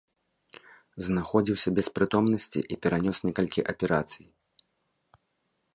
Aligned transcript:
Знаходзіўся 1.07 1.69
без 1.79 1.87
прытомнасці 1.97 2.59
і 2.75 2.81
перанёс 2.85 3.17
некалькі 3.27 3.61
аперацый. 3.75 4.27